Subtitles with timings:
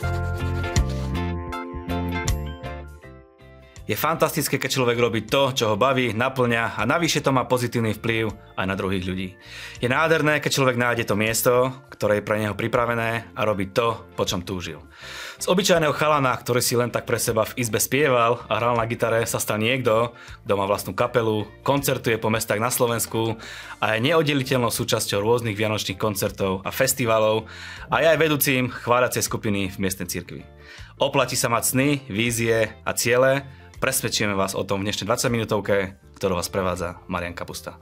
[0.00, 0.67] Música
[3.88, 7.96] Je fantastické, keď človek robí to, čo ho baví, naplňa a navyše to má pozitívny
[7.96, 8.28] vplyv
[8.60, 9.32] aj na druhých ľudí.
[9.80, 13.96] Je nádherné, keď človek nájde to miesto, ktoré je pre neho pripravené a robí to,
[14.12, 14.84] po čom túžil.
[15.40, 18.84] Z obyčajného chalana, ktorý si len tak pre seba v izbe spieval a hral na
[18.84, 20.12] gitare, sa stal niekto,
[20.44, 23.40] kto má vlastnú kapelu, koncertuje po mestách na Slovensku
[23.80, 27.48] a je neoddeliteľnou súčasťou rôznych vianočných koncertov a festivalov
[27.88, 30.44] a je aj vedúcim chváľacej skupiny v miestnej cirkvi.
[31.00, 36.02] Oplatí sa mať sny, vízie a ciele, Presvedčíme vás o tom v dnešnej 20 minútovke,
[36.18, 37.78] ktorú vás prevádza Marian Kapusta.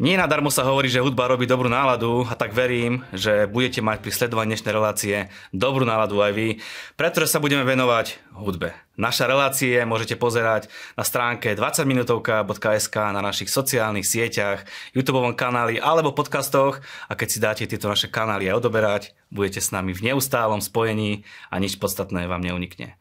[0.00, 4.00] Nie nadarmo sa hovorí, že hudba robí dobrú náladu a tak verím, že budete mať
[4.00, 6.48] pri sledovaní dnešnej relácie dobrú náladu aj vy,
[6.96, 8.72] pretože sa budeme venovať hudbe.
[8.96, 14.64] Naša relácie môžete pozerať na stránke 20minutovka.sk na našich sociálnych sieťach,
[14.96, 19.68] YouTube kanáli alebo podcastoch a keď si dáte tieto naše kanály aj odoberať, budete s
[19.68, 22.96] nami v neustálom spojení a nič podstatné vám neunikne.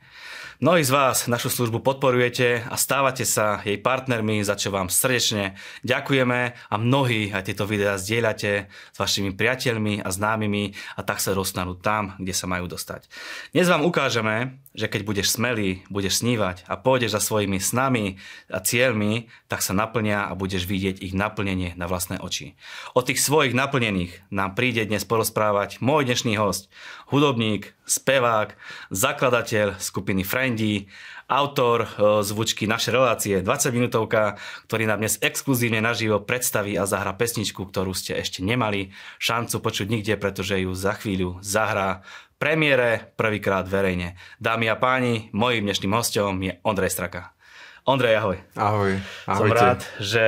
[0.59, 5.55] Mnohí z vás našu službu podporujete a stávate sa jej partnermi, za čo vám srdečne
[5.88, 11.31] ďakujeme a mnohí aj tieto videá zdieľate s vašimi priateľmi a známymi a tak sa
[11.31, 13.07] dostanú tam, kde sa majú dostať.
[13.55, 18.16] Dnes vám ukážeme, že keď budeš smelý, budeš snívať a pôjdeš za svojimi snami
[18.47, 22.55] a cieľmi, tak sa naplnia a budeš vidieť ich naplnenie na vlastné oči.
[22.95, 26.72] O tých svojich naplnených nám príde dnes porozprávať môj dnešný host,
[27.11, 28.55] hudobník, spevák,
[28.88, 30.88] zakladateľ skupiny Friendy,
[31.30, 31.88] autor e,
[32.25, 37.94] zvučky Naše relácie 20 minútovka, ktorý nám dnes exkluzívne naživo predstaví a zahra pesničku, ktorú
[37.94, 38.89] ste ešte nemali
[39.22, 42.02] šancu počuť nikde, pretože ju za chvíľu zahrá
[42.39, 44.15] premiére prvýkrát verejne.
[44.39, 47.35] Dámy a páni, mojím dnešným hostom je Ondrej Straka.
[47.83, 48.37] Ondrej, ahoj.
[48.55, 48.91] Ahoj.
[49.27, 49.43] Ahojte.
[49.43, 50.23] Som rád, že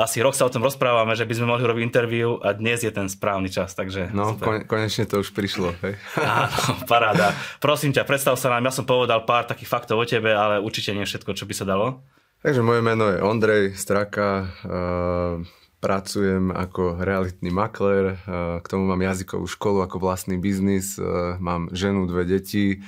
[0.00, 2.88] asi rok sa o tom rozprávame, že by sme mohli robiť interviu a dnes je
[2.88, 4.08] ten správny čas, takže...
[4.16, 4.64] No, super.
[4.64, 6.00] konečne to už prišlo, hej.
[6.24, 7.36] Áno, paráda.
[7.60, 10.96] Prosím ťa, predstav sa nám, ja som povedal pár takých faktov o tebe, ale určite
[10.96, 12.00] nie všetko, čo by sa dalo.
[12.40, 15.44] Takže moje meno je Ondrej Straka, uh,
[15.78, 18.16] pracujem ako realitný makler,
[18.60, 20.96] k tomu mám jazykovú školu ako vlastný biznis,
[21.40, 22.80] mám ženu, dve deti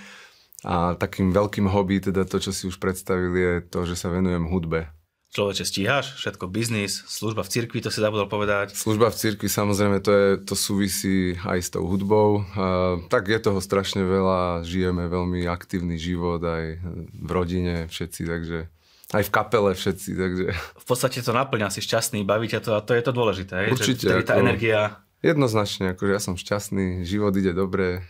[0.67, 4.51] a takým veľkým hobby, teda to, čo si už predstavili, je to, že sa venujem
[4.51, 4.91] hudbe.
[5.29, 6.17] Človeče, stíhaš?
[6.17, 8.73] Všetko biznis, služba v cirkvi, to si zabudol povedať.
[8.73, 12.49] Služba v cirkvi, samozrejme, to, je, to súvisí aj s tou hudbou.
[12.57, 16.81] Uh, tak je toho strašne veľa, žijeme veľmi aktívny život aj
[17.13, 18.73] v rodine všetci, takže
[19.09, 20.45] aj v kapele všetci, takže...
[20.55, 23.73] V podstate to naplňa, si šťastný, baví ťa to a to je to dôležité.
[23.73, 24.05] Určite.
[24.05, 24.43] Že, tá ako...
[24.45, 24.81] energia...
[25.19, 28.07] Jednoznačne, akože ja som šťastný, život ide dobre,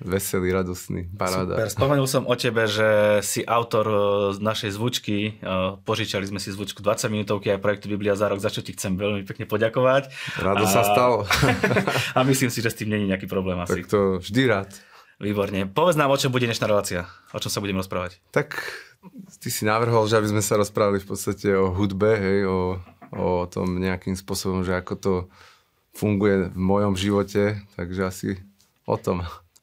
[0.00, 1.60] veselý, radosný, paráda.
[1.60, 1.68] Super.
[1.68, 3.96] Spomenul som o tebe, že si autor e,
[4.40, 5.38] našej zvučky.
[5.38, 8.72] E, požičali sme si zvučku 20 minútovky aj projektu Biblia za rok, za čo ti
[8.72, 10.08] chcem veľmi pekne poďakovať.
[10.40, 10.72] Rado a...
[10.72, 11.28] sa stalo.
[12.16, 13.84] a myslím si, že s tým není nejaký problém asi.
[13.84, 14.72] Tak to vždy rád.
[15.20, 15.68] Výborne.
[15.68, 17.04] Povedz nám, o čom bude dnešná relácia.
[17.36, 18.18] O čom sa budeme rozprávať.
[18.32, 18.56] Tak
[19.36, 22.80] ty si navrhol, že aby sme sa rozprávali v podstate o hudbe, hej, o,
[23.12, 25.14] o tom nejakým spôsobom, že ako to
[25.92, 28.28] funguje v mojom živote, takže asi
[28.88, 29.20] o tom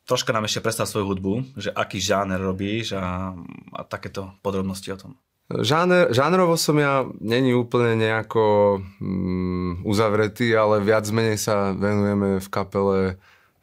[0.07, 3.35] troška nám ešte predstav svoju hudbu, že aký žáner robíš a,
[3.75, 5.12] a takéto podrobnosti o tom.
[5.47, 12.47] Žáner, žánrovo som ja není úplne nejako mm, uzavretý, ale viac menej sa venujeme v
[12.51, 13.00] kapele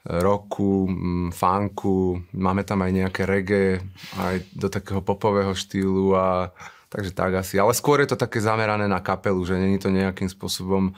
[0.04, 3.81] roku, mm, funku, máme tam aj nejaké reggae,
[4.20, 6.53] aj do takého popového štýlu a
[6.92, 7.56] takže tak asi.
[7.56, 10.93] Ale skôr je to také zamerané na kapelu, že není to nejakým spôsobom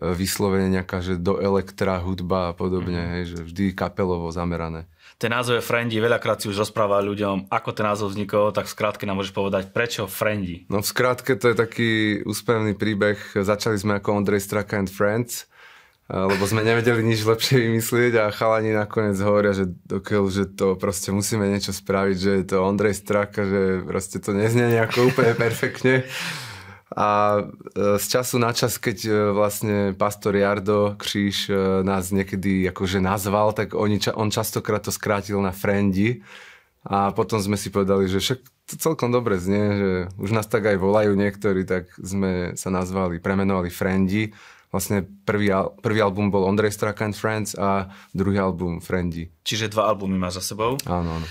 [0.00, 3.10] vyslovene nejaká, že do elektra hudba a podobne, mm.
[3.18, 4.86] hej, že vždy kapelovo zamerané.
[5.20, 8.72] Ten názov je Friendy, veľakrát si už rozpráva ľuďom, ako ten názov vznikol, tak v
[8.72, 10.64] skrátke nám môžeš povedať, prečo Friendy?
[10.72, 11.90] No v skrátke to je taký
[12.24, 13.20] úspevný príbeh.
[13.36, 15.44] Začali sme ako Ondrej Straka and Friends,
[16.10, 21.14] lebo sme nevedeli nič lepšie vymyslieť a chalani nakoniec hovoria, že dokiaľ, že to proste
[21.14, 26.02] musíme niečo spraviť, že je to Ondrej Straka, že proste to neznie nejako úplne perfektne.
[26.90, 27.42] A e,
[28.02, 31.54] z času na čas, keď e, vlastne pastor Jardo Kříž e,
[31.86, 36.26] nás niekedy akože nazval, tak oni, on častokrát to skrátil na Friendy.
[36.82, 40.66] A potom sme si povedali, že však to celkom dobre znie, že už nás tak
[40.66, 44.34] aj volajú niektorí, tak sme sa nazvali, premenovali Friendy.
[44.70, 45.50] Vlastne prvý,
[45.82, 49.34] prvý album bol Ondrej Strak and Friends a druhý album Friendy.
[49.42, 50.78] Čiže dva albumy máš za sebou?
[50.86, 51.26] Áno, áno.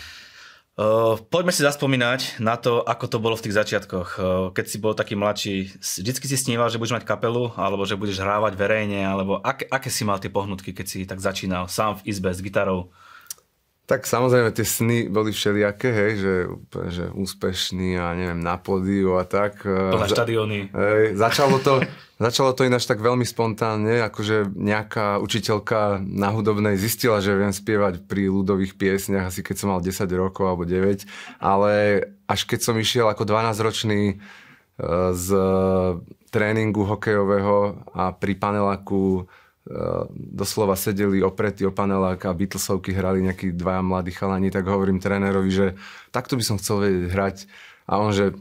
[0.79, 4.09] Uh, poďme si zaspomínať na to, ako to bolo v tých začiatkoch.
[4.15, 4.23] Uh,
[4.55, 8.23] keď si bol taký mladší, vždycky si sníval, že budeš mať kapelu, alebo že budeš
[8.23, 12.15] hrávať verejne, alebo aké, aké si mal tie pohnutky, keď si tak začínal sám v
[12.15, 12.95] izbe s gitarou?
[13.89, 16.35] Tak samozrejme tie sny boli všelijaké, hej, že,
[16.93, 19.65] že úspešný a neviem, na pódiu a tak.
[19.65, 20.59] Plné štadióny.
[20.69, 21.81] Hej, začalo to,
[22.19, 28.03] Začalo to ináč tak veľmi spontánne, akože nejaká učiteľka na hudobnej zistila, že viem spievať
[28.11, 31.07] pri ľudových piesniach, asi keď som mal 10 rokov alebo 9,
[31.39, 34.15] ale až keď som išiel ako 12-ročný e,
[35.15, 35.27] z
[36.27, 39.38] tréningu hokejového a pri paneláku e,
[40.09, 45.51] doslova sedeli opretí o panelák a Beatlesovky hrali nejakí dvaja mladí chalani, tak hovorím trénerovi,
[45.51, 45.67] že
[46.09, 47.37] takto by som chcel vedieť hrať.
[47.85, 48.33] A on, že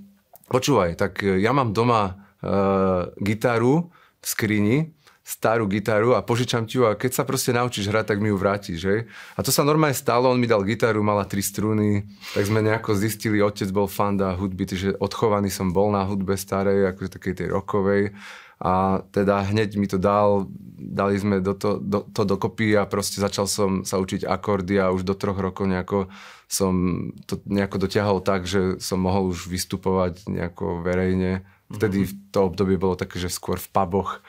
[0.48, 4.76] počúvaj, tak ja mám doma uh, gitaru v skrini,
[5.28, 8.40] starú gitaru a požičam ti ju a keď sa proste naučíš hrať, tak mi ju
[8.40, 8.94] vrátiš, že?
[9.36, 12.96] A to sa normálne stalo, on mi dal gitaru, mala tri struny, tak sme nejako
[12.96, 17.48] zistili, otec bol fanda hudby, takže odchovaný som bol na hudbe starej, akože takej tej
[17.52, 18.16] rokovej
[18.58, 23.22] a teda hneď mi to dal, dali sme do to, do, to dokopy a proste
[23.22, 26.10] začal som sa učiť akordy a už do troch rokov nejako
[26.48, 26.74] som
[27.28, 32.96] to nejako dotiahol tak, že som mohol už vystupovať nejako verejne Vtedy to obdobie bolo
[32.96, 34.24] také, že skôr v puboch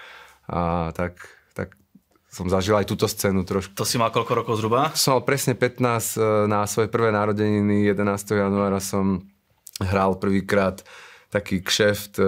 [0.52, 1.16] a tak,
[1.56, 1.80] tak
[2.28, 3.80] som zažil aj túto scénu trošku.
[3.80, 4.92] To si mal koľko rokov zhruba?
[4.92, 5.92] Som mal presne 15 e,
[6.52, 8.04] na svoje prvé narodeniny, 11.
[8.36, 9.24] januára som
[9.80, 10.84] hral prvýkrát
[11.30, 12.18] taký kšeft.
[12.18, 12.26] E,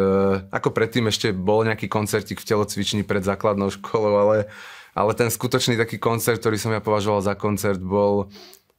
[0.53, 4.37] ako predtým ešte bol nejaký koncertík v telocvični pred základnou školou, ale,
[4.93, 8.29] ale ten skutočný taký koncert, ktorý som ja považoval za koncert, bol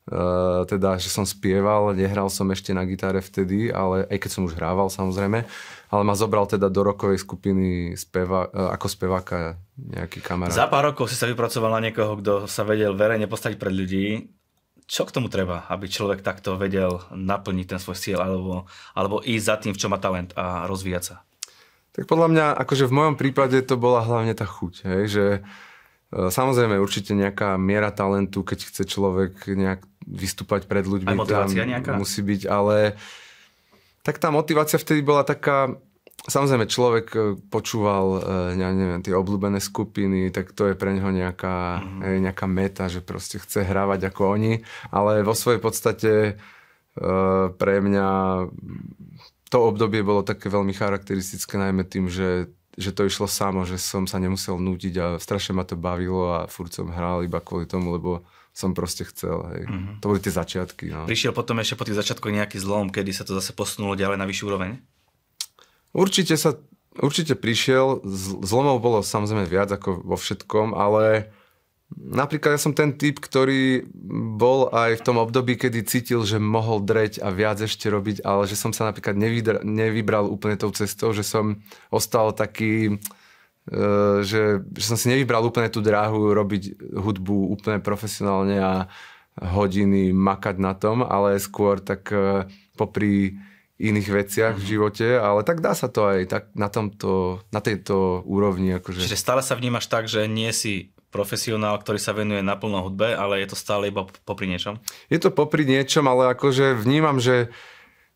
[0.02, 4.42] Uh, teda, že som spieval, nehral som ešte na gitare vtedy, ale aj keď som
[4.50, 5.46] už hrával samozrejme,
[5.94, 10.58] ale ma zobral teda do rokovej skupiny speva, uh, ako speváka nejaký kamarát.
[10.58, 14.06] Za pár rokov si sa vypracoval na niekoho, kto sa vedel verejne postaviť pred ľudí.
[14.92, 19.44] Čo k tomu treba, aby človek takto vedel naplniť ten svoj cieľ alebo, alebo ísť
[19.48, 21.16] za tým, v čom má talent a rozvíjať sa?
[21.96, 25.72] Tak podľa mňa, akože v mojom prípade to bola hlavne tá chuť, hej, že uh,
[26.12, 31.08] Samozrejme, určite nejaká miera talentu, keď chce človek nejak vystúpať pred ľuďmi.
[31.08, 31.96] Aj motivácia nejaká?
[31.96, 33.00] Musí byť, ale
[34.04, 35.72] tak tá motivácia vtedy bola taká,
[36.26, 37.18] samozrejme človek e,
[37.50, 42.22] počúval, e, ja neviem, tie obľúbené skupiny, tak to je pre neho nejaká, mm-hmm.
[42.30, 44.62] nejaká meta, že proste chce hrávať ako oni,
[44.92, 46.12] ale vo svojej podstate
[47.56, 48.08] pre mňa
[49.48, 54.08] to obdobie bolo také veľmi charakteristické najmä tým, že že to išlo samo, že som
[54.08, 57.92] sa nemusel nútiť a strašne ma to bavilo a furt som hral iba kvôli tomu,
[57.92, 59.44] lebo som proste chcel.
[59.52, 59.62] Hej.
[59.68, 59.94] Mm-hmm.
[60.00, 60.84] To boli tie začiatky.
[60.92, 61.04] No.
[61.08, 64.28] Prišiel potom ešte po tých začiatkoch nejaký zlom, kedy sa to zase posunulo ďalej na
[64.28, 64.80] vyššiu úroveň?
[65.92, 66.56] Určite sa,
[66.96, 68.04] určite prišiel.
[68.44, 71.32] Zlomov bolo samozrejme viac ako vo všetkom, ale
[71.92, 73.84] napríklad ja som ten typ, ktorý
[74.40, 78.48] bol aj v tom období, kedy cítil, že mohol dreť a viac ešte robiť, ale
[78.48, 79.14] že som sa napríklad
[79.62, 81.60] nevybral úplne tou cestou, že som
[81.92, 82.96] ostal taký
[83.62, 88.90] Eh, že, že som si nevybral úplne tú dráhu robiť hudbu úplne profesionálne a
[89.38, 93.38] hodiny makať na tom, ale skôr tak eh, popri
[93.82, 94.62] iných veciach mm-hmm.
[94.62, 94.72] v mhm.
[94.72, 98.78] živote, ale tak dá sa to aj tak na, tomto, na tejto úrovni.
[98.78, 99.02] Akože.
[99.02, 103.44] Čiže stále sa vnímaš tak, že nie si profesionál, ktorý sa venuje naplno hudbe, ale
[103.44, 104.80] je to stále iba popri niečom?
[105.12, 107.52] Je to popri niečom, ale akože vnímam, že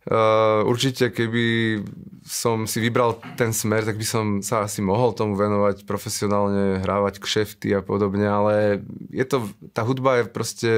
[0.06, 1.82] Uh, určite, keby
[2.22, 7.18] som si vybral ten smer, tak by som sa asi mohol tomu venovať profesionálne, hrávať
[7.18, 10.70] kšefty a podobne, ale je to, tá hudba je proste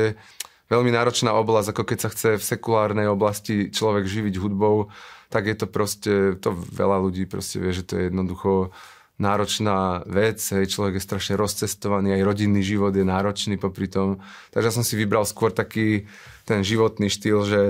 [0.68, 4.92] veľmi náročná oblasť, ako keď sa chce v sekulárnej oblasti človek živiť hudbou,
[5.28, 8.72] tak je to proste, to veľa ľudí proste vie, že to je jednoducho
[9.18, 14.22] náročná vec, hej, človek je strašne rozcestovaný, aj rodinný život je náročný popri tom,
[14.54, 16.06] takže ja som si vybral skôr taký
[16.46, 17.60] ten životný štýl, že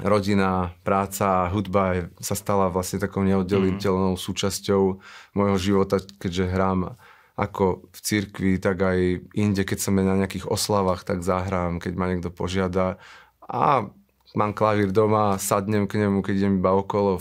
[0.00, 4.22] rodina, práca, hudba sa stala vlastne takou neoddeliteľnou mm.
[4.22, 4.82] súčasťou
[5.36, 6.96] môjho života, keďže hrám
[7.40, 12.12] ako v cirkvi, tak aj inde, keď som na nejakých oslavách, tak zahrám, keď ma
[12.12, 13.00] niekto požiada.
[13.48, 13.88] A
[14.36, 17.18] mám klavír doma, sadnem k nemu, keď idem iba okolo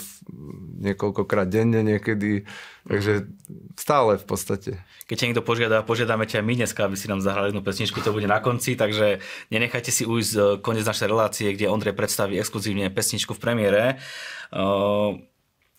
[0.84, 2.44] niekoľkokrát denne niekedy.
[2.86, 3.32] Takže
[3.80, 4.72] stále v podstate.
[5.08, 8.14] Keď ťa niekto požiada, požiadame ťa my dneska, aby si nám zahrali jednu pesničku, to
[8.14, 12.94] bude na konci, takže nenechajte si ujsť e, koniec našej relácie, kde Ondrej predstaví exkluzívne
[12.94, 13.84] pesničku v premiére.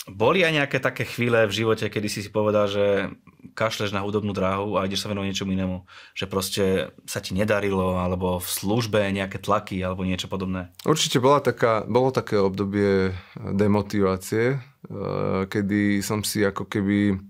[0.08, 3.12] Boli aj nejaké také chvíle v živote, kedy si si povedal, že
[3.52, 5.76] kašleš na hudobnú dráhu a ideš sa venovať niečomu inému?
[6.16, 6.64] Že proste
[7.04, 10.72] sa ti nedarilo, alebo v službe nejaké tlaky, alebo niečo podobné?
[10.88, 17.20] Určite bola taká, bolo také obdobie demotivácie, eh, kedy som si ako keby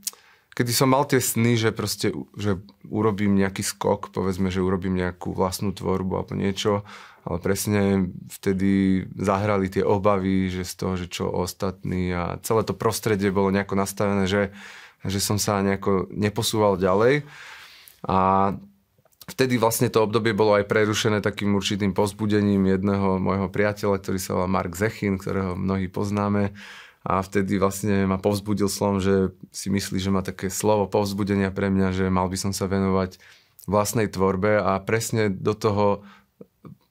[0.60, 5.32] kedy som mal tie sny, že proste, že urobím nejaký skok, povedzme, že urobím nejakú
[5.32, 6.84] vlastnú tvorbu alebo niečo
[7.24, 12.72] ale presne vtedy zahrali tie obavy, že z toho, že čo ostatní a celé to
[12.72, 14.56] prostredie bolo nejako nastavené, že,
[15.04, 17.28] že som sa nejako neposúval ďalej.
[18.08, 18.50] A
[19.28, 24.40] vtedy vlastne to obdobie bolo aj prerušené takým určitým pozbudením jedného môjho priateľa, ktorý sa
[24.40, 26.56] volá Mark Zechin, ktorého mnohí poznáme.
[27.00, 31.72] A vtedy vlastne ma povzbudil slom, že si myslí, že má také slovo povzbudenia pre
[31.72, 33.16] mňa, že mal by som sa venovať
[33.64, 36.04] vlastnej tvorbe a presne do toho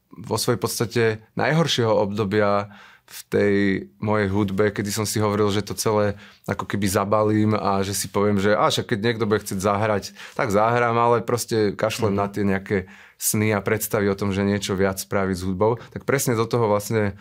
[0.09, 1.03] vo svojej podstate
[1.37, 2.73] najhoršieho obdobia
[3.09, 3.55] v tej
[3.97, 6.13] mojej hudbe, kedy som si hovoril, že to celé
[6.45, 10.53] ako keby zabalím a že si poviem, že až keď niekto bude chcieť zahrať, tak
[10.53, 12.19] zahrám, ale proste kašlem mm.
[12.21, 12.77] na tie nejaké
[13.17, 15.81] sny a predstavy o tom, že niečo viac spraviť s hudbou.
[15.89, 17.17] Tak presne do toho vlastne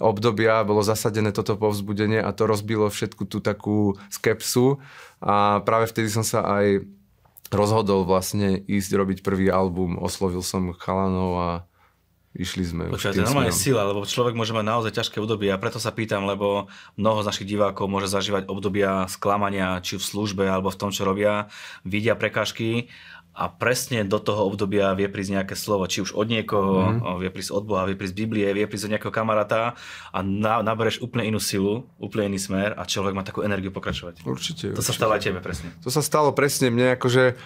[0.00, 4.80] obdobia bolo zasadené toto povzbudenie a to rozbilo všetku tú takú skepsu
[5.20, 6.86] a práve vtedy som sa aj
[7.52, 10.00] rozhodol vlastne ísť robiť prvý album.
[10.00, 11.48] Oslovil som chalanov a
[12.32, 12.88] išli sme.
[12.88, 15.92] Počúva, to je normálne sila, lebo človek môže mať naozaj ťažké obdobie a preto sa
[15.92, 20.80] pýtam, lebo mnoho z našich divákov môže zažívať obdobia sklamania, či v službe alebo v
[20.80, 21.52] tom, čo robia,
[21.84, 22.88] vidia prekážky
[23.32, 27.16] a presne do toho obdobia vie prísť nejaké slovo, či už od niekoho, mm-hmm.
[27.24, 29.72] vie prísť od Boha, vie prísť z Biblie, vie prísť od nejakého kamaráta
[30.12, 34.20] a na, nabereš úplne inú silu, úplne iný smer a človek má takú energiu pokračovať.
[34.28, 34.76] Určite.
[34.76, 34.84] To určite.
[34.84, 35.72] sa stalo aj tebe presne.
[35.80, 37.36] To sa stalo presne mne, akože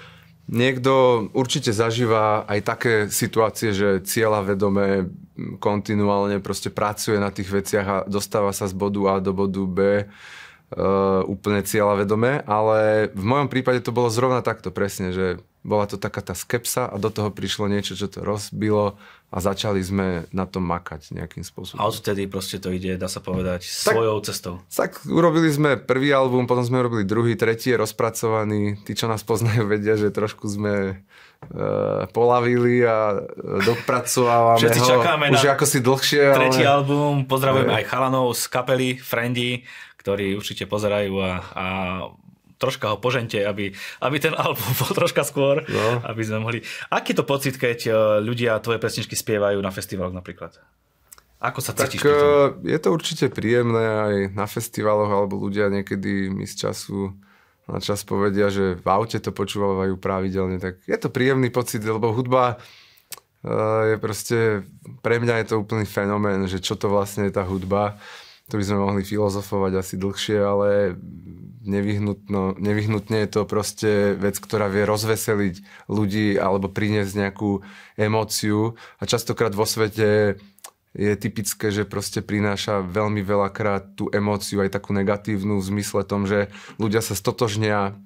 [0.46, 5.10] Niekto určite zažíva aj také situácie, že cieľa vedome
[5.58, 10.06] kontinuálne proste pracuje na tých veciach a dostáva sa z bodu A do bodu B
[10.06, 15.90] uh, úplne cieľa vedomé, ale v mojom prípade to bolo zrovna takto presne, že bola
[15.90, 18.94] to taká tá skepsa a do toho prišlo niečo, čo to rozbilo
[19.34, 21.82] a začali sme na tom makať nejakým spôsobom.
[21.82, 24.54] A odtedy proste to ide, dá sa povedať, tak, svojou cestou.
[24.70, 28.78] Tak urobili sme prvý album, potom sme urobili druhý, tretí je rozpracovaný.
[28.86, 33.18] Tí, čo nás poznajú, vedia, že trošku sme uh, polavili a
[33.66, 36.22] dopracovávame Všetci ho čakáme už na ako si dlhšie.
[36.30, 36.86] Tretí ale...
[36.86, 39.66] album, pozdravujeme aj chalanov z kapely Friendy,
[39.98, 41.66] ktorí určite pozerajú a, a
[42.56, 45.86] troška ho požente, aby, aby ten album bol troška skôr, no.
[46.04, 46.58] aby sme mohli...
[46.88, 47.90] Aký to pocit, keď e,
[48.24, 50.56] ľudia tvoje pesničky spievajú na festivaloch napríklad?
[51.36, 52.00] Ako sa cítiš?
[52.00, 57.12] Tak, e, je to určite príjemné aj na festivaloch, alebo ľudia niekedy mi z času
[57.66, 62.14] na čas povedia, že v aute to počúvajú pravidelne, tak je to príjemný pocit, lebo
[62.14, 62.56] hudba
[63.42, 64.38] e, je proste,
[65.02, 67.98] pre mňa je to úplný fenomén, že čo to vlastne je tá hudba
[68.46, 70.94] to by sme mohli filozofovať asi dlhšie, ale
[71.66, 77.66] nevyhnutno, nevyhnutne je to proste vec, ktorá vie rozveseliť ľudí alebo priniesť nejakú
[77.98, 78.78] emóciu.
[79.02, 80.38] A častokrát vo svete
[80.96, 86.24] je typické, že proste prináša veľmi veľakrát tú emóciu, aj takú negatívnu v zmysle tom,
[86.24, 86.48] že
[86.80, 87.98] ľudia sa stotožnia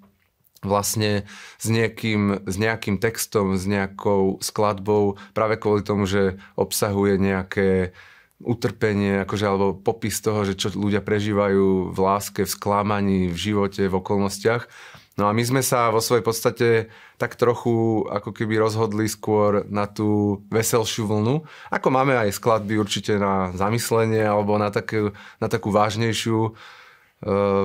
[0.60, 1.24] vlastne
[1.56, 7.96] s, niekým, s nejakým textom, s nejakou skladbou práve kvôli tomu, že obsahuje nejaké
[8.40, 13.84] utrpenie, akože, alebo popis toho, že čo ľudia prežívajú v láske, v sklamaní, v živote,
[13.84, 14.64] v okolnostiach.
[15.20, 16.68] No a my sme sa vo svojej podstate
[17.20, 21.44] tak trochu ako keby rozhodli skôr na tú veselšiu vlnu.
[21.68, 26.50] Ako máme aj skladby určite na zamyslenie alebo na, takú, na takú vážnejšiu e,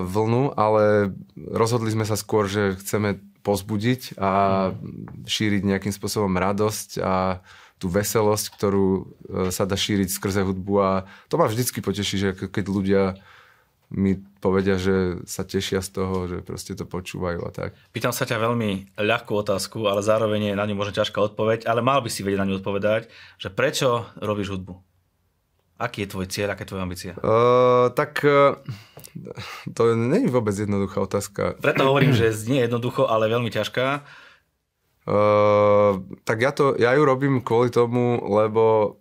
[0.03, 4.73] vlnu, ale rozhodli sme sa skôr, že chceme pozbudiť a
[5.23, 7.39] šíriť nejakým spôsobom radosť a
[7.75, 9.03] tú veselosť, ktorú e,
[9.51, 10.91] sa dá šíriť skrze hudbu a
[11.27, 13.03] to ma vždycky poteší, že keď ľudia
[13.93, 17.77] mi povedia, že sa tešia z toho, že proste to počúvajú a tak.
[17.93, 21.85] Pýtam sa ťa veľmi ľahkú otázku, ale zároveň je na ňu možno ťažká odpoveď, ale
[21.85, 24.81] mal by si vedieť na ňu odpovedať, že prečo robíš hudbu?
[25.75, 27.13] Aký je tvoj cieľ, aká je tvoja ambícia?
[27.19, 28.55] Uh, tak uh,
[29.75, 31.59] to nie je vôbec jednoduchá otázka.
[31.59, 34.07] Preto hovorím, že nie jednoducho, ale veľmi ťažká.
[35.05, 38.97] Uh, tak ja, to, ja ju robím kvôli tomu, lebo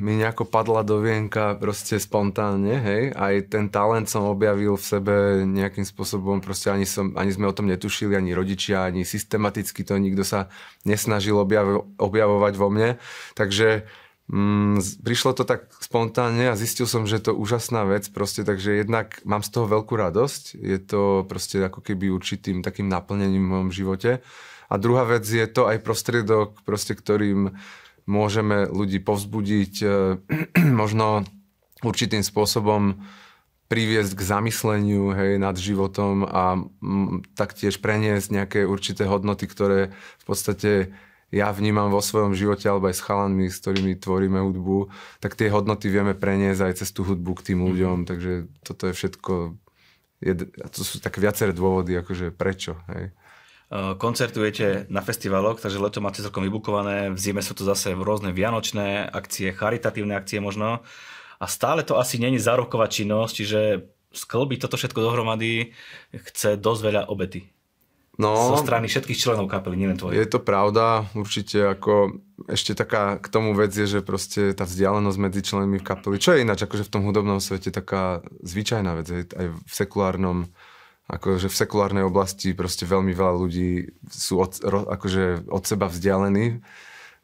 [0.00, 3.02] mi nejako padla do vienka proste spontánne, hej.
[3.12, 7.52] Aj ten talent som objavil v sebe nejakým spôsobom, proste ani, som, ani sme o
[7.52, 10.48] tom netušili, ani rodičia, ani systematicky to nikto sa
[10.88, 12.96] nesnažil objavo, objavovať vo mne.
[13.36, 13.84] Takže
[14.32, 18.80] mm, prišlo to tak spontánne a zistil som, že je to úžasná vec proste, takže
[18.80, 20.56] jednak mám z toho veľkú radosť.
[20.56, 24.24] Je to proste ako keby určitým takým naplnením v mojom živote.
[24.66, 27.54] A druhá vec je to aj prostriedok, proste, ktorým
[28.06, 29.88] môžeme ľudí povzbudiť, e,
[30.82, 31.26] možno
[31.82, 33.02] určitým spôsobom
[33.66, 39.90] priviesť k zamysleniu hej, nad životom a m, taktiež preniesť nejaké určité hodnoty, ktoré
[40.22, 40.94] v podstate
[41.34, 45.50] ja vnímam vo svojom živote alebo aj s chalanmi, s ktorými tvoríme hudbu, tak tie
[45.50, 47.66] hodnoty vieme preniesť aj cez tú hudbu k tým mhm.
[47.66, 48.32] ľuďom, takže
[48.62, 49.32] toto je všetko,
[50.22, 52.78] je, to sú také viaceré dôvody, akože prečo.
[52.94, 53.10] Hej.
[53.72, 59.10] Koncertujete na festivaloch, takže leto máte celkom vybukované, v zime sú to zase rôzne vianočné
[59.10, 60.86] akcie, charitatívne akcie možno.
[61.42, 63.60] A stále to asi není zároková činnosť, čiže
[64.14, 65.74] sklbiť toto všetko dohromady
[66.14, 67.50] chce dosť veľa obety.
[68.16, 70.16] No, zo strany všetkých členov kapely, nielen tvoje.
[70.16, 72.16] Je to pravda, určite ako
[72.48, 76.32] ešte taká k tomu vec je, že proste tá vzdialenosť medzi členmi v kapely, čo
[76.32, 80.48] je ináč akože v tom hudobnom svete taká zvyčajná vec, aj v sekulárnom
[81.06, 86.58] akože v sekulárnej oblasti proste veľmi veľa ľudí sú od, akože od seba vzdialení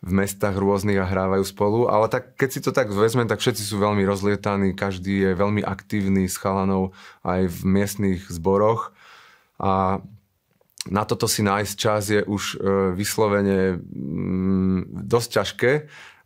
[0.03, 3.63] v mestách rôznych a hrávajú spolu, ale tak keď si to tak vezmem, tak všetci
[3.63, 6.91] sú veľmi rozlietaní, každý je veľmi aktívny s chalanou
[7.23, 8.91] aj v miestnych zboroch.
[9.63, 10.03] A
[10.91, 12.57] na toto si nájsť čas je už e,
[12.99, 15.73] vyslovene mm, dosť ťažké.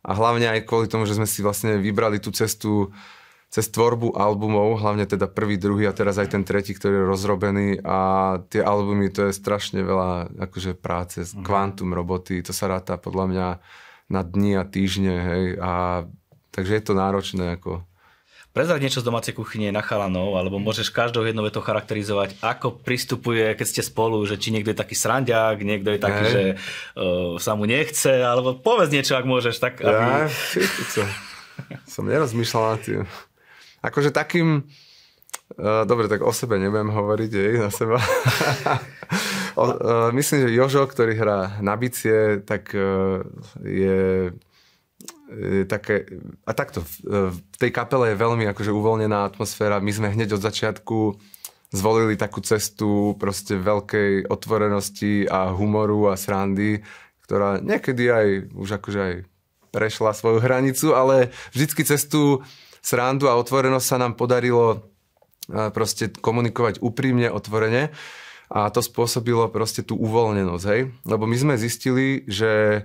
[0.01, 2.89] A hlavne aj kvôli tomu, že sme si vlastne vybrali tú cestu
[3.47, 7.69] cez tvorbu albumov, hlavne teda prvý, druhý a teraz aj ten tretí, ktorý je rozrobený
[7.79, 7.97] a
[8.51, 11.47] tie albumy to je strašne veľa akože práce, mm.
[11.47, 13.47] kvantum roboty, to sa ráta podľa mňa
[14.11, 16.03] na dni a týždne, hej, a
[16.51, 17.87] takže je to náročné ako
[18.57, 23.53] Prezrať niečo z domácej kuchyne na chalanov, alebo môžeš každou jednou vetou charakterizovať, ako pristupuje,
[23.53, 26.33] keď ste spolu, že či niekto je taký srandiak, niekto je taký, Aj.
[26.33, 26.43] že
[26.97, 29.61] uh, sa mu nechce, alebo povedz niečo, ak môžeš.
[29.61, 30.33] Tak, aby...
[31.69, 33.01] Ja, som nerozmýšľal nad tým.
[33.87, 38.03] Akože takým, uh, dobre, tak o sebe nebudem hovoriť, jej, na seba.
[39.59, 39.73] o, uh,
[40.11, 43.23] myslím, že Jožo, ktorý hrá na bicie, tak uh,
[43.63, 44.31] je
[45.67, 46.07] také,
[46.47, 49.83] a takto, v tej kapele je veľmi akože uvoľnená atmosféra.
[49.83, 51.19] My sme hneď od začiatku
[51.75, 56.79] zvolili takú cestu proste veľkej otvorenosti a humoru a srandy,
[57.27, 59.15] ktorá niekedy aj už akože aj
[59.75, 62.39] prešla svoju hranicu, ale vždycky cestu
[62.87, 64.87] srandu a otvorenosť sa nám podarilo
[65.47, 67.91] proste komunikovať úprimne, otvorene
[68.51, 70.91] a to spôsobilo proste tú uvoľnenosť, hej?
[71.07, 72.83] Lebo my sme zistili, že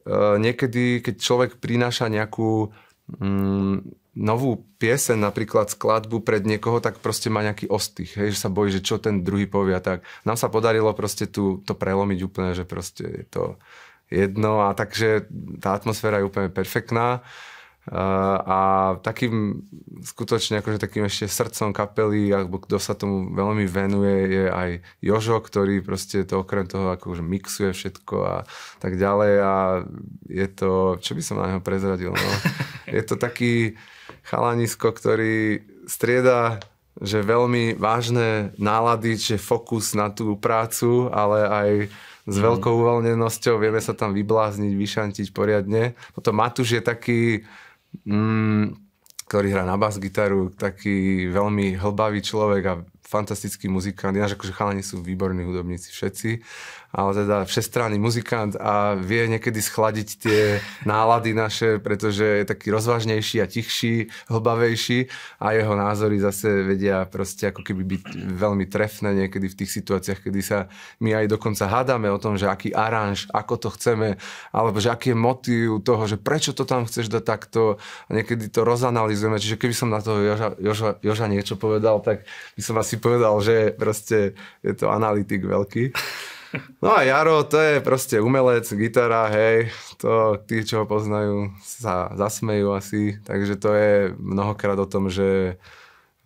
[0.00, 2.72] Eh, niekedy, keď človek prináša nejakú
[3.20, 3.76] mm,
[4.16, 8.72] novú piesen, napríklad skladbu pred niekoho, tak proste má nejaký ostých, hej, že sa bojí,
[8.72, 10.02] že čo ten druhý povie a tak.
[10.24, 13.44] Nám sa podarilo proste tu, to prelomiť úplne, že proste je to
[14.08, 15.28] jedno a takže
[15.60, 17.20] tá atmosféra je úplne perfektná.
[17.88, 18.60] A
[19.00, 19.64] takým
[20.04, 24.70] skutočne akože takým ešte srdcom kapely, alebo kto sa tomu veľmi venuje, je aj
[25.00, 28.36] Jožo, ktorý proste to okrem toho akože mixuje všetko a
[28.84, 29.54] tak ďalej a
[30.28, 32.30] je to, čo by som na neho prezradil, no.
[32.90, 33.78] Je to taký
[34.26, 36.58] chalanisko, ktorý strieda
[37.00, 41.70] že veľmi vážne nálady, že fokus na tú prácu, ale aj
[42.28, 42.44] s mhm.
[42.44, 45.96] veľkou uvoľnenosťou vieme sa tam vyblázniť, vyšantiť poriadne.
[46.12, 47.20] Potom Matúš je taký
[48.06, 48.76] mm,
[49.30, 52.74] ktorý hrá na bas-gitaru, taký veľmi hlbavý človek a
[53.06, 54.14] fantastický muzikant.
[54.14, 56.30] Ináč akože chalani sú výborní hudobníci všetci
[56.90, 60.42] ale teda všestranný muzikant a vie niekedy schladiť tie
[60.82, 65.06] nálady naše, pretože je taký rozvážnejší a tichší, hlbavejší
[65.38, 68.02] a jeho názory zase vedia proste ako keby byť
[68.34, 70.66] veľmi trefné niekedy v tých situáciách, kedy sa
[70.98, 74.18] my aj dokonca hádame o tom, že aký aranž, ako to chceme,
[74.50, 78.50] alebo že aký je motív toho, že prečo to tam chceš dať takto a niekedy
[78.50, 79.38] to rozanalizujeme.
[79.38, 82.26] Čiže keby som na toho Joža, Joža, Joža niečo povedal, tak
[82.58, 84.34] by som asi povedal, že proste
[84.66, 85.94] je to analytik veľký.
[86.82, 89.70] No a Jaro, to je proste umelec, gitara, hej,
[90.02, 95.60] to tí, čo ho poznajú, sa zasmejú asi, takže to je mnohokrát o tom, že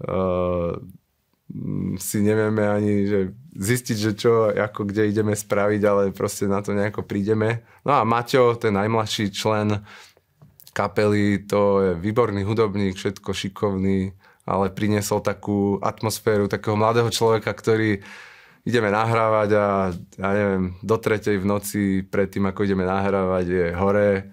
[0.00, 0.80] uh,
[2.00, 3.20] si nevieme ani že
[3.54, 7.62] zistiť, že čo, ako, kde ideme spraviť, ale proste na to nejako prídeme.
[7.86, 9.84] No a Maťo, ten najmladší člen
[10.74, 14.10] kapely, to je výborný hudobník, všetko šikovný,
[14.42, 18.02] ale priniesol takú atmosféru takého mladého človeka, ktorý
[18.64, 24.32] ideme nahrávať a ja neviem, do tretej v noci predtým, ako ideme nahrávať, je hore,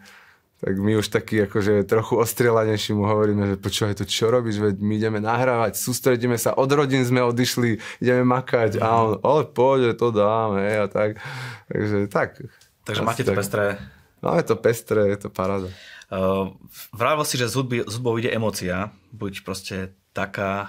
[0.62, 4.76] tak my už taký akože trochu ostrielanejší mu hovoríme, že počúvaj to, čo robíš, veď
[4.78, 9.98] my ideme nahrávať, sústredíme sa, od rodín sme odišli, ideme makať a on, ale poď,
[9.98, 11.18] to dáme a tak.
[11.68, 12.30] Takže tak.
[12.86, 13.40] Takže máte to tak.
[13.42, 13.66] pestré.
[14.22, 15.68] Máme to pestré, je to paráda.
[16.14, 16.54] Uh,
[16.94, 20.68] Vravil si, že z, hudby, z hudbou ide emocia, buď proste taká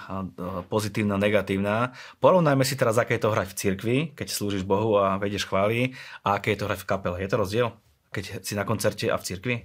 [0.70, 1.90] pozitívna, negatívna.
[2.22, 5.98] Porovnajme si teraz, aké je to hrať v cirkvi, keď slúžiš Bohu a vedieš chvály,
[6.22, 7.16] a aké je to hrať v kapele.
[7.18, 7.68] Je to rozdiel,
[8.14, 9.56] keď si na koncerte a v cirkvi?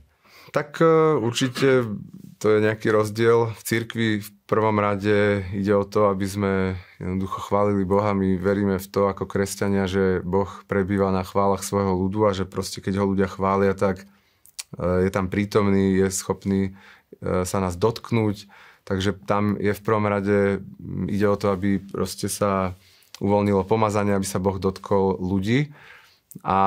[0.55, 1.85] Tak e, určite
[2.37, 3.51] to je nejaký rozdiel.
[3.51, 6.53] V cirkvi v prvom rade ide o to, aby sme
[7.01, 8.15] jednoducho chválili Boha.
[8.15, 12.47] My veríme v to ako kresťania, že Boh prebýva na chválach svojho ľudu a že
[12.47, 14.05] proste keď ho ľudia chvália, tak
[14.79, 16.61] e, je tam prítomný, je schopný
[17.19, 18.47] e, sa nás dotknúť
[18.87, 22.71] Takže tam je v prvom rade, mm, ide o to, aby proste sa
[23.19, 25.75] uvoľnilo pomazanie, aby sa Boh dotkol ľudí
[26.45, 26.59] a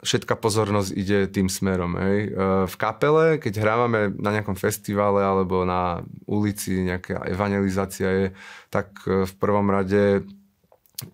[0.00, 1.98] všetká pozornosť ide tým smerom.
[2.00, 2.18] Hej.
[2.24, 2.28] E,
[2.64, 8.26] v kapele, keď hrávame na nejakom festivale alebo na ulici, nejaká evangelizácia je,
[8.72, 10.24] tak e, v prvom rade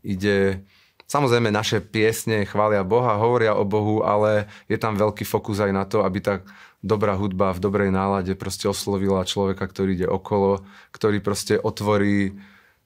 [0.06, 0.62] ide
[1.06, 5.86] Samozrejme, naše piesne chvália Boha, hovoria o Bohu, ale je tam veľký fokus aj na
[5.86, 6.42] to, aby tá
[6.86, 10.62] dobrá hudba v dobrej nálade proste oslovila človeka, ktorý ide okolo,
[10.94, 12.38] ktorý proste otvorí,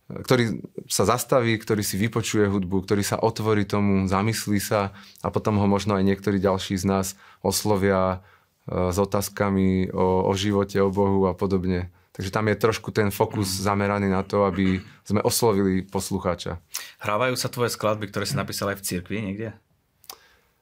[0.08, 5.60] ktorý sa zastaví, ktorý si vypočuje hudbu, ktorý sa otvorí tomu, zamyslí sa a potom
[5.60, 7.06] ho možno aj niektorí ďalší z nás
[7.44, 8.18] oslovia
[8.66, 11.92] e, s otázkami o, o živote, o Bohu a podobne.
[12.10, 16.58] Takže tam je trošku ten fokus zameraný na to, aby sme oslovili poslucháča.
[16.98, 19.54] Hrávajú sa tvoje skladby, ktoré si napísal aj v cirkvi niekde?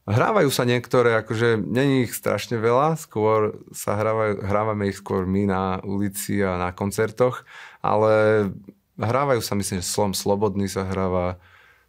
[0.08, 5.44] Hrávajú sa niektoré, akože není ich strašne veľa, skôr sa hrávajú, hrávame ich skôr my
[5.44, 7.44] na ulici a na koncertoch,
[7.84, 8.48] ale
[8.96, 11.36] hrávajú sa, myslím, že Slom Slobodný sa hráva,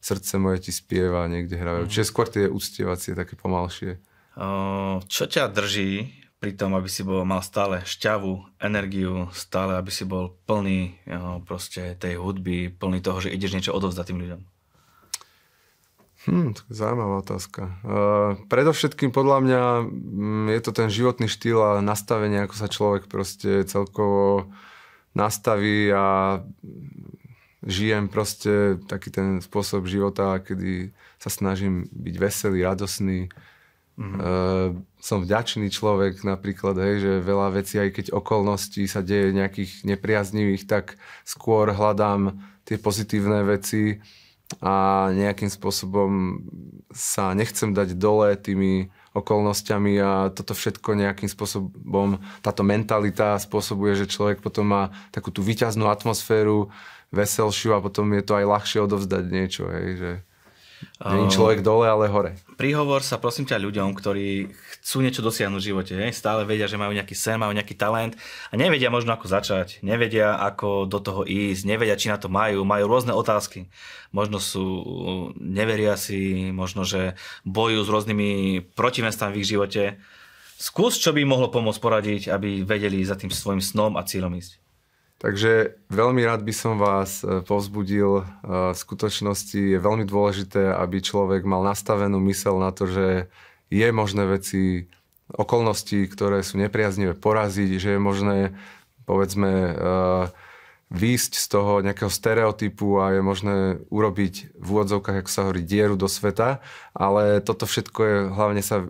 [0.04, 1.88] Srdce moje ti spieva, niekde hrávajú.
[1.88, 1.92] Mm.
[1.92, 4.00] Čiže skôr tie úctievacie, také pomalšie.
[5.08, 10.08] čo ťa drží pri tom, aby si bol, mal stále šťavu, energiu, stále, aby si
[10.08, 14.42] bol plný jo, proste tej hudby, plný toho, že ideš niečo odovzdať tým ľuďom?
[16.30, 17.82] Hmm, zaujímavá otázka.
[17.82, 23.10] Uh, predovšetkým podľa mňa um, je to ten životný štýl a nastavenie, ako sa človek
[23.10, 24.54] proste celkovo
[25.18, 26.38] nastaví a
[27.66, 33.34] žijem proste taký ten spôsob života, kedy sa snažím byť veselý, radosný,
[34.00, 34.16] Mm-hmm.
[34.24, 39.84] Uh, som vďačný človek napríklad, hej, že veľa vecí, aj keď okolností sa deje nejakých
[39.84, 40.96] nepriaznivých, tak
[41.28, 44.00] skôr hľadám tie pozitívne veci
[44.58, 46.42] a nejakým spôsobom
[46.90, 54.10] sa nechcem dať dole tými okolnostiami a toto všetko nejakým spôsobom, táto mentalita spôsobuje, že
[54.10, 54.84] človek potom má
[55.14, 56.74] takú tú výťaznú atmosféru,
[57.14, 60.12] veselšiu a potom je to aj ľahšie odovzdať niečo, hej, že
[61.00, 62.36] Není človek dole, ale hore.
[62.60, 65.94] Príhovor sa prosím ťa ľuďom, ktorí chcú niečo dosiahnuť v živote.
[65.96, 66.12] Hej?
[66.12, 68.20] Stále vedia, že majú nejaký sen, majú nejaký talent
[68.52, 72.68] a nevedia možno ako začať, nevedia ako do toho ísť, nevedia či na to majú,
[72.68, 73.72] majú rôzne otázky.
[74.12, 74.66] Možno sú,
[75.40, 77.16] neveria si, možno, že
[77.48, 78.30] bojujú s rôznymi
[78.76, 79.84] protivenstvami v ich živote.
[80.60, 84.69] Skús, čo by mohlo pomôcť poradiť, aby vedeli za tým svojim snom a cieľom ísť.
[85.20, 88.24] Takže veľmi rád by som vás e, povzbudil.
[88.24, 93.28] E, v skutočnosti je veľmi dôležité, aby človek mal nastavenú mysel na to, že
[93.68, 94.88] je možné veci,
[95.36, 98.38] okolnosti, ktoré sú nepriaznivé, poraziť, že je možné,
[99.04, 99.72] povedzme, e,
[100.90, 103.58] výjsť z toho nejakého stereotypu a je možné
[103.94, 106.66] urobiť v úvodzovkách, ako sa hovorí, dieru do sveta,
[106.98, 108.88] ale toto všetko je, hlavne sa e,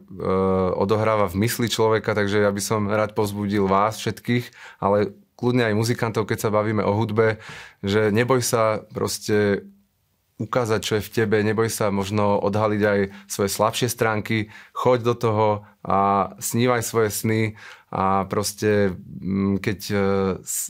[0.79, 4.47] odohráva v mysli človeka, takže ja by som rád povzbudil vás všetkých,
[4.79, 7.39] ale kľudne aj muzikantov, keď sa bavíme o hudbe,
[7.80, 9.63] že neboj sa proste
[10.39, 15.15] ukázať, čo je v tebe, neboj sa možno odhaliť aj svoje slabšie stránky, choď do
[15.15, 15.47] toho
[15.84, 17.41] a snívaj svoje sny
[17.91, 19.95] a proste mm, keď e,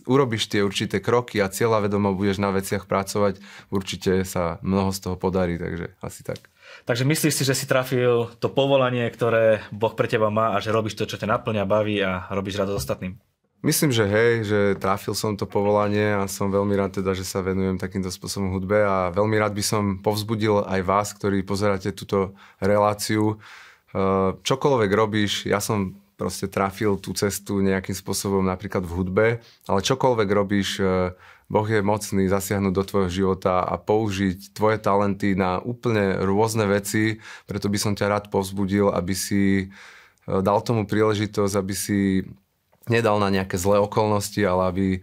[0.10, 3.38] urobíš tie určité kroky a cieľa vedomo budeš na veciach pracovať,
[3.70, 6.50] určite sa mnoho z toho podarí, takže asi tak.
[6.86, 10.74] Takže myslíš si, že si trafil to povolanie, ktoré Boh pre teba má a že
[10.74, 13.14] robíš to, čo ťa naplňa, baví a robíš radosť ostatným?
[13.60, 17.44] Myslím, že hej, že trafil som to povolanie a som veľmi rád teda, že sa
[17.44, 22.32] venujem takýmto spôsobom hudbe a veľmi rád by som povzbudil aj vás, ktorí pozeráte túto
[22.64, 23.36] reláciu.
[23.92, 29.28] Eh, čokoľvek robíš, ja som proste trafil tú cestu nejakým spôsobom napríklad v hudbe,
[29.68, 31.12] ale čokoľvek robíš, eh,
[31.52, 37.20] Boh je mocný zasiahnuť do tvojho života a použiť tvoje talenty na úplne rôzne veci,
[37.44, 42.24] preto by som ťa rád povzbudil, aby si eh, dal tomu príležitosť, aby si
[42.90, 45.00] nedal na nejaké zlé okolnosti, ale aby e,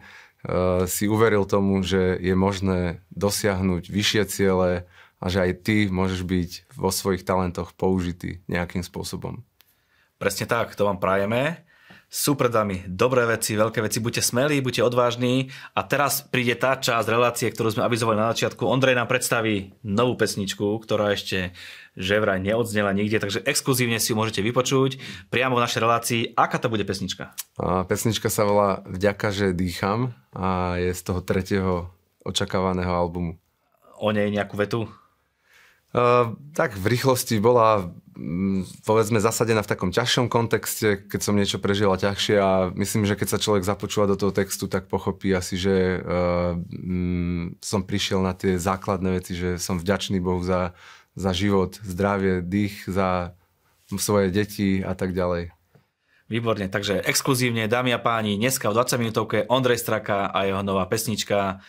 [0.91, 4.85] si uveril tomu, že je možné dosiahnuť vyššie ciele
[5.17, 9.41] a že aj ty môžeš byť vo svojich talentoch použitý nejakým spôsobom.
[10.21, 11.66] Presne tak, to vám prajeme
[12.33, 17.13] pred vami dobré veci, veľké veci, buďte smelí, buďte odvážni a teraz príde tá časť
[17.13, 18.65] relácie, ktorú sme avizovali na začiatku.
[18.65, 21.53] Ondrej nám predstaví novú pesničku, ktorá ešte
[21.97, 25.01] že vraj neodznela nikde, takže exkluzívne si ju môžete vypočuť
[25.33, 26.21] priamo v našej relácii.
[26.37, 27.33] Aká to bude pesnička?
[27.57, 31.89] A pesnička sa volá Vďaka, že dýcham a je z toho tretieho
[32.21, 33.41] očakávaného albumu.
[33.97, 34.93] O nej nejakú vetu?
[35.97, 41.57] Uh, tak v rýchlosti bola mm, povedzme zasadená v takom ťažšom kontexte, keď som niečo
[41.57, 45.57] prežila ťažšie a myslím, že keď sa človek započúva do toho textu, tak pochopí asi,
[45.57, 50.77] že uh, mm, som prišiel na tie základné veci, že som vďačný Bohu za,
[51.17, 53.33] za život, zdravie, dých, za
[53.97, 55.57] svoje deti a tak ďalej.
[56.27, 60.83] Výborne, takže exkluzívne, dámy a páni, dneska v 20 minútovke Ondrej Straka a jeho nová
[60.91, 61.63] pesnička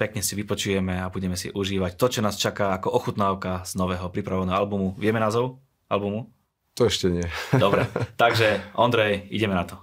[0.00, 4.08] pekne si vypočujeme a budeme si užívať to, čo nás čaká ako ochutnávka z nového
[4.08, 4.96] pripraveného albumu.
[4.96, 5.60] Vieme názov
[5.92, 6.32] albumu?
[6.80, 7.28] To ešte nie.
[7.60, 7.84] Dobre,
[8.16, 9.76] takže Ondrej, ideme na to.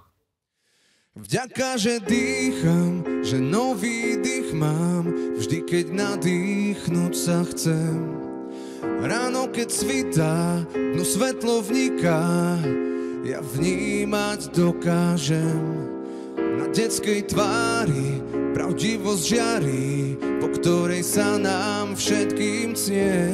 [1.17, 5.05] Vďaka, že dýcham, že nový dých mám,
[5.37, 7.97] vždy keď nadýchnuť sa chcem.
[9.01, 12.21] Ráno, keď svitá, no svetlo vniká,
[13.25, 15.89] ja vnímať dokážem.
[16.37, 18.16] Na detskej tvári
[18.57, 23.29] pravdivosť žiari, po ktorej sa nám všetkým cnie.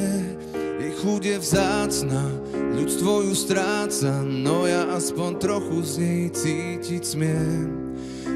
[1.24, 2.28] Je vzácna,
[2.76, 7.72] ľudstvo ju stráca, no ja aspoň trochu z nej cítiť smiem.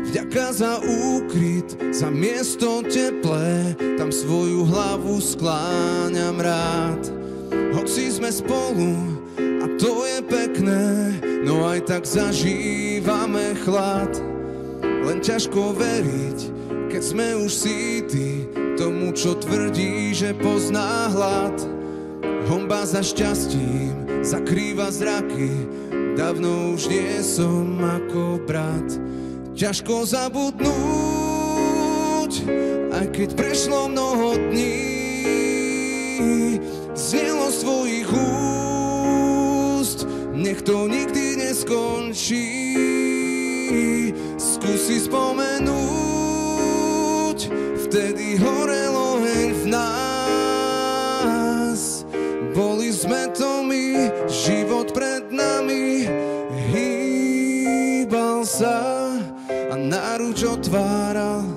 [0.08, 7.12] Vďaka za úkryt, za miesto teplé, tam svoju hlavu skláňam rád.
[7.76, 11.12] Hoci sme spolu, a to je pekné,
[11.44, 14.16] no aj tak zažívame chlad.
[14.80, 16.57] Len ťažko veriť,
[16.98, 21.54] keď sme už síty tomu, čo tvrdí, že pozná hlad.
[22.50, 25.46] Homba za šťastím zakrýva zraky,
[26.18, 28.98] dávno už nie som ako brat.
[29.54, 30.66] Ťažko zabudnúť,
[32.90, 34.82] aj keď prešlo mnoho dní,
[36.98, 38.10] znelo svojich
[39.70, 40.02] úst,
[40.34, 42.74] nech to nikdy neskončí.
[44.34, 46.07] Skúsi spomenúť,
[47.88, 50.04] vtedy horel oheň v nás.
[52.52, 56.04] Boli sme to my, život pred nami,
[56.68, 59.08] hýbal sa
[59.48, 61.48] a náruč otváral.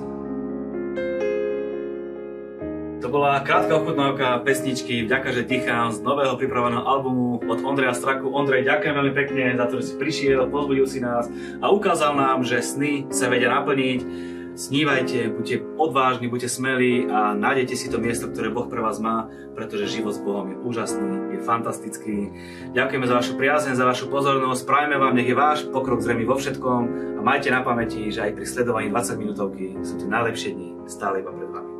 [3.04, 8.32] To bola krátka ochutnávka pesničky Vďaka, že dýcham z nového pripraveného albumu od Ondreja Straku.
[8.32, 11.28] Ondrej, ďakujem veľmi pekne za to, že si prišiel, pozbudil si nás
[11.60, 14.31] a ukázal nám, že sny sa vedia naplniť.
[14.52, 19.32] Snívajte, buďte odvážni, buďte smelí a nájdete si to miesto, ktoré Boh pre vás má,
[19.56, 22.28] pretože život s Bohom je úžasný, je fantastický.
[22.76, 26.36] Ďakujeme za vašu priazeň, za vašu pozornosť, prajeme vám, nech je váš pokrok zrejmy vo
[26.36, 26.80] všetkom
[27.16, 31.24] a majte na pamäti, že aj pri sledovaní 20 minútovky sú tie najlepšie dni stále
[31.24, 31.71] iba pred vami.